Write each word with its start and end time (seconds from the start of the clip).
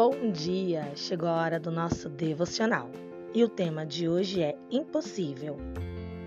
Bom 0.00 0.30
dia! 0.30 0.92
Chegou 0.94 1.28
a 1.28 1.42
hora 1.42 1.58
do 1.58 1.72
nosso 1.72 2.08
devocional 2.08 2.88
e 3.34 3.42
o 3.42 3.48
tema 3.48 3.84
de 3.84 4.08
hoje 4.08 4.40
é 4.40 4.56
impossível. 4.70 5.56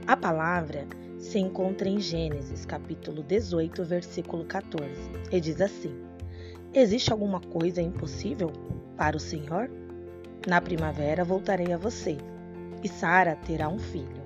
A 0.05 0.17
palavra 0.17 0.86
se 1.17 1.40
encontra 1.40 1.88
em 1.88 1.97
Gênesis, 1.97 2.65
capítulo 2.65 3.23
18, 3.23 3.86
versículo 3.86 4.44
14, 4.44 4.92
e 5.31 5.39
diz 5.39 5.62
assim: 5.62 5.96
Existe 6.74 7.13
alguma 7.13 7.39
coisa 7.39 7.81
impossível 7.81 8.52
para 8.97 9.15
o 9.15 9.21
Senhor? 9.21 9.72
Na 10.46 10.60
primavera 10.60 11.24
voltarei 11.24 11.72
a 11.72 11.78
você 11.78 12.17
e 12.83 12.90
Sara 12.90 13.38
terá 13.38 13.69
um 13.69 13.79
filho. 13.79 14.22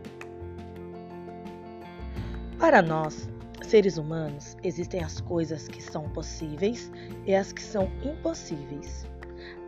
Para 2.57 2.81
nós, 2.81 3.29
seres 3.61 3.99
humanos, 3.99 4.57
existem 4.63 5.03
as 5.03 5.21
coisas 5.21 5.67
que 5.67 5.83
são 5.83 6.09
possíveis 6.09 6.91
e 7.27 7.35
as 7.35 7.53
que 7.53 7.61
são 7.61 7.91
impossíveis. 8.03 9.05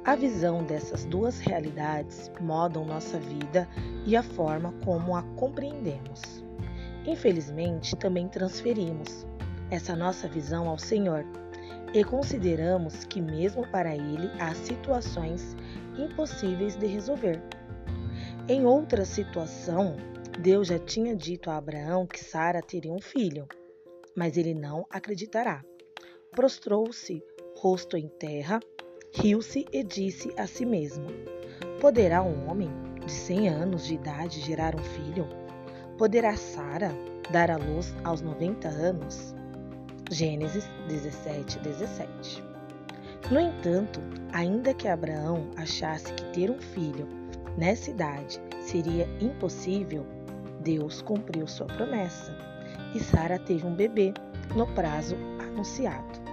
A 0.08 0.16
visão 0.16 0.64
dessas 0.64 1.04
duas 1.04 1.38
realidades 1.38 2.32
modam 2.40 2.86
nossa 2.86 3.20
vida 3.20 3.68
e 4.06 4.16
a 4.16 4.24
forma 4.24 4.74
como 4.86 5.14
a 5.14 5.22
compreendemos. 5.36 6.22
Infelizmente, 7.06 7.94
também 7.94 8.30
transferimos 8.30 9.28
essa 9.70 9.98
nossa 9.98 10.26
visão 10.26 10.70
ao 10.70 10.78
Senhor 10.78 11.26
e 11.94 12.06
consideramos 12.06 13.04
que, 13.04 13.20
mesmo 13.22 13.68
para 13.68 13.94
Ele, 13.94 14.32
há 14.40 14.56
situações 14.56 15.58
impossíveis 15.98 16.78
de 16.78 16.88
resolver. 16.88 17.44
Em 18.48 18.66
outra 18.66 19.04
situação, 19.04 19.98
Deus 20.40 20.70
já 20.70 20.80
tinha 20.80 21.18
dito 21.18 21.52
a 21.52 21.58
Abraão 21.58 22.08
que 22.08 22.24
Sara 22.24 22.62
teria 22.62 22.94
um 22.94 23.02
filho, 23.02 23.46
mas 24.16 24.38
ele 24.38 24.54
não 24.54 24.86
acreditará. 24.90 25.66
Prostrou-se, 26.32 27.22
rosto 27.58 27.98
em 27.98 28.08
terra, 28.08 28.62
riu-se 29.12 29.66
e 29.72 29.84
disse 29.84 30.34
a 30.38 30.48
si 30.48 30.66
mesmo: 30.66 31.08
Poderá 31.80 32.22
um 32.22 32.50
homem 32.50 32.70
de 33.06 33.12
cem 33.12 33.48
anos 33.48 33.86
de 33.86 33.96
idade 33.96 34.42
gerar 34.42 34.76
um 34.76 34.84
filho? 34.84 35.28
Poderá 35.98 36.36
Sara 36.36 36.92
dar 37.32 37.50
à 37.50 37.58
luz 37.58 37.96
aos 38.04 38.22
90 38.22 38.68
anos? 38.68 39.36
Gênesis 40.12 40.70
17, 40.88 41.60
17. 41.60 42.44
No 43.32 43.40
entanto, 43.40 44.00
ainda 44.32 44.74
que 44.74 44.88
Abraão 44.88 45.50
achasse 45.58 46.14
que 46.14 46.24
ter 46.32 46.50
um 46.50 46.60
filho 46.60 47.08
nessa 47.58 47.90
idade 47.90 48.40
seria 48.60 49.08
impossível, 49.20 50.06
Deus 50.62 51.02
cumpriu 51.02 51.48
sua 51.48 51.68
promessa 51.68 52.38
e 52.94 53.00
Sara 53.00 53.38
teve 53.38 53.66
um 53.66 53.76
bebê 53.76 54.14
no 54.56 54.66
prazo 54.68 55.16
anunciado. 55.40 56.27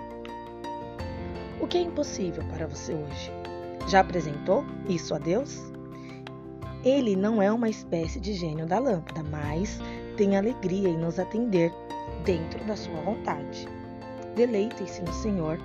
O 1.65 1.67
que 1.67 1.79
é 1.79 1.81
impossível 1.81 2.45
para 2.51 2.67
você 2.67 2.93
hoje? 2.93 3.33
Já 3.89 4.01
apresentou 4.01 4.67
isso 4.87 5.15
a 5.15 5.19
Deus? 5.19 5.63
Ele 6.85 7.17
não 7.17 7.41
é 7.41 7.51
uma 7.51 7.71
espécie 7.71 8.21
de 8.21 8.35
gênio 8.35 8.67
da 8.67 8.79
lâmpada, 8.79 9.23
mas 9.23 9.79
tem 10.15 10.37
alegria 10.37 10.91
em 10.91 10.99
nos 10.99 11.19
atender 11.19 11.73
dentro 12.23 12.63
da 12.67 12.77
sua 12.77 13.01
vontade. 13.01 13.67
Deleitem-se 14.37 15.01
no 15.01 15.13
Senhor 15.15 15.59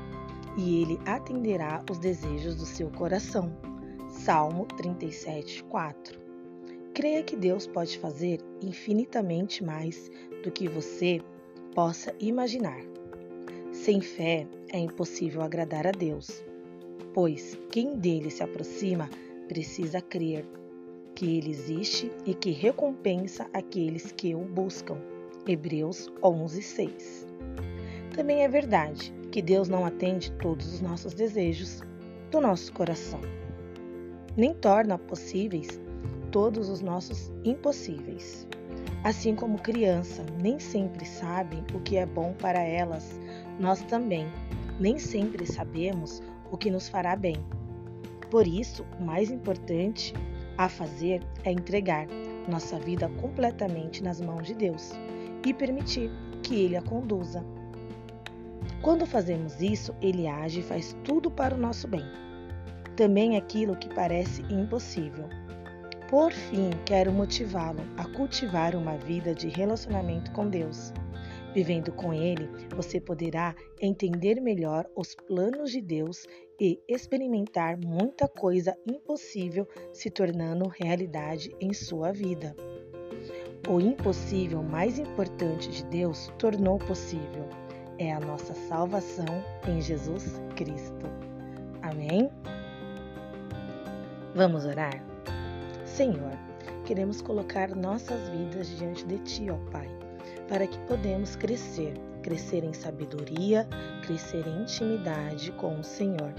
e 0.58 0.83
ele 0.83 0.97
atenderá 1.06 1.83
os 1.91 1.97
desejos 1.97 2.56
do 2.56 2.66
seu 2.66 2.89
coração. 2.91 3.52
Salmo 4.08 4.67
37, 4.78 5.66
4. 5.66 6.17
Creia 6.94 7.23
que 7.23 7.36
Deus 7.36 7.67
pode 7.67 8.00
fazer 8.00 8.39
infinitamente 8.61 9.66
mais 9.66 10.09
do 10.45 10.50
que 10.50 10.66
você 10.69 11.19
possa 11.75 12.16
imaginar. 12.22 12.80
Sem 13.72 14.02
fé 14.02 14.48
é 14.73 14.80
impossível 14.80 15.42
agradar 15.42 15.86
a 15.86 15.92
Deus, 15.92 16.44
pois 17.14 17.58
quem 17.72 17.95
dele 17.98 18.30
se 18.30 18.44
aproxima 18.44 19.09
precisa 19.48 20.02
crer 20.02 20.46
que 21.16 21.38
ele 21.38 21.52
existe 21.52 22.12
e 22.25 22.34
que 22.34 22.52
recompensa 22.52 23.47
aqueles 23.53 24.12
que 24.12 24.34
o 24.34 24.40
buscam. 24.40 24.97
Hebreus 25.47 26.12
11:6. 26.22 27.28
Também 28.16 28.44
é 28.44 28.47
verdade 28.47 29.13
que 29.31 29.41
Deus 29.41 29.69
não 29.69 29.85
atende 29.85 30.31
todos 30.34 30.74
os 30.74 30.81
nossos 30.81 31.13
desejos 31.13 31.81
do 32.31 32.41
nosso 32.41 32.74
coração, 32.74 33.22
nem 34.35 34.53
torna 34.53 34.97
possíveis 34.97 35.79
todos 36.31 36.69
os 36.69 36.81
nossos 36.81 37.31
impossíveis. 37.44 38.47
Assim 39.03 39.33
como 39.33 39.57
criança 39.57 40.25
nem 40.41 40.59
sempre 40.59 41.05
sabem 41.05 41.63
o 41.73 41.79
que 41.79 41.95
é 41.95 42.05
bom 42.05 42.33
para 42.33 42.59
elas, 42.59 43.19
nós 43.57 43.81
também 43.83 44.27
nem 44.79 44.99
sempre 44.99 45.45
sabemos 45.45 46.21
o 46.51 46.57
que 46.57 46.69
nos 46.69 46.89
fará 46.89 47.15
bem. 47.15 47.37
Por 48.29 48.45
isso, 48.45 48.85
o 48.99 49.03
mais 49.03 49.31
importante 49.31 50.13
a 50.57 50.67
fazer 50.67 51.21
é 51.45 51.51
entregar 51.51 52.07
nossa 52.49 52.77
vida 52.79 53.09
completamente 53.21 54.03
nas 54.03 54.19
mãos 54.19 54.47
de 54.47 54.53
Deus 54.53 54.91
e 55.45 55.53
permitir 55.53 56.11
que 56.43 56.55
Ele 56.55 56.75
a 56.75 56.81
conduza. 56.81 57.45
Quando 58.81 59.05
fazemos 59.05 59.61
isso, 59.61 59.95
Ele 60.01 60.27
age 60.27 60.59
e 60.59 60.63
faz 60.63 60.95
tudo 61.03 61.31
para 61.31 61.55
o 61.55 61.57
nosso 61.57 61.87
bem. 61.87 62.03
Também 62.95 63.37
aquilo 63.37 63.75
que 63.75 63.93
parece 63.93 64.41
impossível. 64.49 65.29
Por 66.09 66.31
fim, 66.31 66.72
quero 66.86 67.12
motivá-lo 67.12 67.81
a 67.97 68.06
cultivar 68.06 68.75
uma 68.75 68.97
vida 68.97 69.34
de 69.36 69.47
relacionamento 69.47 70.31
com 70.31 70.50
Deus 70.50 70.92
Vivendo 71.53 71.92
com 71.92 72.14
Ele, 72.14 72.47
você 72.75 73.02
poderá 73.02 73.56
entender 73.81 74.40
melhor 74.40 74.88
os 74.96 75.16
planos 75.16 75.72
de 75.72 75.81
Deus 75.81 76.25
e 76.59 76.80
experimentar 76.88 77.78
muita 77.78 78.28
coisa 78.28 78.78
impossível 78.88 79.68
se 79.92 80.12
tornando 80.12 80.68
realidade 80.68 81.56
em 81.59 81.74
sua 81.74 82.12
vida. 82.12 82.56
O 83.68 83.80
impossível 83.80 84.62
mais 84.62 85.00
importante 85.00 85.70
de 85.70 85.84
Deus 85.86 86.31
tornou 86.38 86.78
possível. 86.78 87.50
É 87.97 88.14
a 88.14 88.20
nossa 88.20 88.53
salvação 88.53 89.44
em 89.68 89.81
Jesus 89.81 90.40
Cristo. 90.56 91.06
Amém? 91.81 92.30
Vamos 94.36 94.66
orar? 94.66 95.09
Senhor, 95.99 96.31
queremos 96.85 97.21
colocar 97.21 97.75
nossas 97.75 98.29
vidas 98.29 98.69
diante 98.77 99.05
de 99.05 99.17
Ti, 99.17 99.49
ó 99.51 99.57
Pai 99.69 99.99
para 100.47 100.65
que 100.65 100.79
podemos 100.87 101.35
crescer, 101.35 101.93
crescer 102.23 102.63
em 102.63 102.71
sabedoria, 102.71 103.67
crescer 104.05 104.47
em 104.47 104.61
intimidade 104.61 105.51
com 105.51 105.77
o 105.77 105.83
Senhor. 105.83 106.33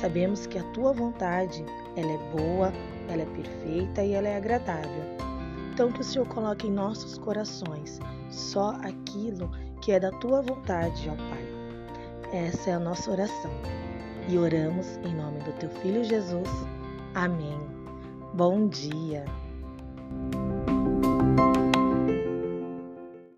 Sabemos 0.00 0.46
que 0.46 0.56
a 0.56 0.62
tua 0.70 0.92
vontade, 0.92 1.64
ela 1.96 2.12
é 2.12 2.18
boa, 2.30 2.72
ela 3.08 3.22
é 3.22 3.26
perfeita 3.26 4.04
e 4.04 4.12
ela 4.12 4.28
é 4.28 4.36
agradável. 4.36 5.04
Então 5.72 5.90
que 5.90 6.00
o 6.00 6.04
Senhor 6.04 6.28
coloque 6.28 6.68
em 6.68 6.72
nossos 6.72 7.18
corações 7.18 7.98
só 8.30 8.70
aquilo 8.82 9.50
que 9.82 9.90
é 9.90 9.98
da 9.98 10.12
tua 10.12 10.42
vontade, 10.42 11.10
ó 11.10 11.16
Pai. 11.16 12.40
Essa 12.46 12.70
é 12.70 12.74
a 12.74 12.80
nossa 12.80 13.10
oração. 13.10 13.50
E 14.28 14.38
oramos 14.38 14.96
em 14.98 15.12
nome 15.12 15.40
do 15.40 15.52
teu 15.58 15.70
filho 15.70 16.04
Jesus. 16.04 16.48
Amém. 17.16 17.81
Bom 18.34 18.66
dia. 18.66 19.26